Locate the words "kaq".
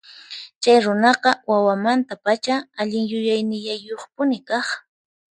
4.49-4.67